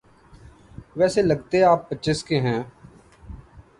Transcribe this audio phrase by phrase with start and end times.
[0.95, 2.61] ویسے لگتے آپ پچیس کے ہیں۔